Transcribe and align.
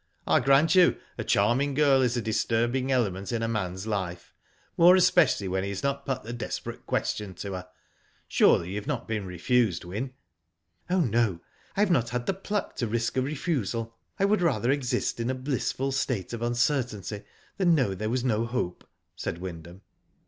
"I 0.25 0.39
grant 0.39 0.73
you 0.73 0.97
a 1.19 1.23
charming 1.23 1.75
girl 1.75 2.01
is 2.01 2.17
a 2.17 2.23
disturbing 2.23 2.91
element 2.91 3.31
in 3.31 3.43
a 3.43 3.47
man's 3.47 3.85
life, 3.85 4.33
more 4.75 4.95
especially 4.95 5.47
when 5.47 5.61
he 5.61 5.69
has 5.69 5.83
not 5.83 6.07
put 6.07 6.23
the 6.23 6.33
desperate 6.33 6.87
question 6.87 7.35
to 7.35 7.53
her. 7.53 7.67
Surely 8.27 8.69
you 8.69 8.75
have 8.77 8.87
not 8.87 9.07
been 9.07 9.27
refused, 9.27 9.85
Wyn?" 9.85 10.13
"Oh, 10.89 11.01
no. 11.01 11.41
I 11.77 11.81
have 11.81 11.91
not 11.91 12.09
had 12.09 12.25
the 12.25 12.33
pluck 12.33 12.75
to 12.77 12.87
risk 12.87 13.15
a 13.15 13.21
refusal. 13.21 13.95
I 14.17 14.25
would 14.25 14.41
rather 14.41 14.71
exist 14.71 15.19
in 15.19 15.29
a 15.29 15.35
blissful 15.35 15.91
state 15.91 16.33
of 16.33 16.41
uncertainty 16.41 17.21
than 17.57 17.75
know 17.75 17.93
there 17.93 18.09
was 18.09 18.23
no 18.23 18.47
hope," 18.47 18.89
said 19.15 19.37
Wyndham. 19.37 19.81